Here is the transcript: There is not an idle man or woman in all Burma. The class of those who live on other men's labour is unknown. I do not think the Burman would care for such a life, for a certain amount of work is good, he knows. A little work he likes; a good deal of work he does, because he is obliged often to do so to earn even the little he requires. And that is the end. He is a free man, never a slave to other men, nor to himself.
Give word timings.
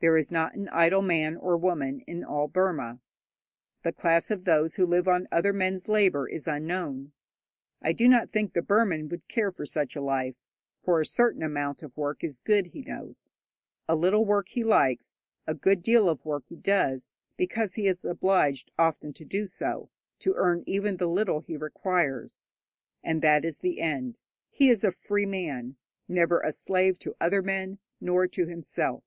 There 0.00 0.16
is 0.16 0.30
not 0.30 0.54
an 0.54 0.68
idle 0.70 1.02
man 1.02 1.36
or 1.36 1.56
woman 1.56 2.00
in 2.06 2.24
all 2.24 2.48
Burma. 2.48 3.00
The 3.82 3.92
class 3.92 4.30
of 4.30 4.44
those 4.44 4.74
who 4.74 4.86
live 4.86 5.06
on 5.08 5.26
other 5.30 5.52
men's 5.52 5.86
labour 5.88 6.28
is 6.28 6.46
unknown. 6.46 7.12
I 7.82 7.92
do 7.92 8.08
not 8.08 8.30
think 8.30 8.52
the 8.52 8.62
Burman 8.62 9.08
would 9.08 9.28
care 9.28 9.50
for 9.50 9.66
such 9.66 9.94
a 9.96 10.00
life, 10.02 10.36
for 10.82 11.00
a 11.00 11.06
certain 11.06 11.42
amount 11.42 11.82
of 11.82 11.96
work 11.96 12.22
is 12.24 12.38
good, 12.38 12.68
he 12.68 12.82
knows. 12.82 13.30
A 13.88 13.94
little 13.96 14.24
work 14.24 14.48
he 14.48 14.64
likes; 14.64 15.16
a 15.46 15.54
good 15.54 15.82
deal 15.82 16.08
of 16.08 16.24
work 16.24 16.44
he 16.48 16.56
does, 16.56 17.12
because 17.36 17.74
he 17.74 17.86
is 17.86 18.04
obliged 18.04 18.70
often 18.78 19.12
to 19.14 19.24
do 19.24 19.44
so 19.44 19.90
to 20.20 20.34
earn 20.36 20.62
even 20.66 20.96
the 20.98 21.06
little 21.08 21.40
he 21.40 21.56
requires. 21.56 22.46
And 23.02 23.20
that 23.22 23.44
is 23.44 23.58
the 23.58 23.80
end. 23.80 24.20
He 24.50 24.70
is 24.70 24.84
a 24.84 24.92
free 24.92 25.26
man, 25.26 25.76
never 26.06 26.40
a 26.40 26.52
slave 26.52 26.98
to 27.00 27.16
other 27.20 27.42
men, 27.42 27.78
nor 28.00 28.26
to 28.28 28.46
himself. 28.46 29.02